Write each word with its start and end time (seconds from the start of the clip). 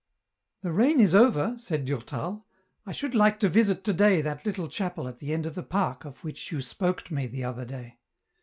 The 0.63 0.71
rain 0.71 0.99
is 0.99 1.13
over," 1.13 1.53
said 1.59 1.85
Durtal;" 1.85 2.47
I 2.87 2.91
should 2.91 3.13
like 3.13 3.39
to 3.41 3.47
visit 3.47 3.83
to 3.83 3.93
day 3.93 4.21
that 4.23 4.47
little 4.47 4.67
chapel 4.67 5.07
at 5.07 5.19
the 5.19 5.31
end 5.31 5.45
of 5.45 5.53
the 5.53 5.61
park 5.61 6.05
of 6.05 6.23
which 6.23 6.51
you 6.51 6.59
spoke 6.59 7.03
to 7.03 7.13
me 7.13 7.27
the 7.27 7.43
other 7.43 7.65
day. 7.65 7.99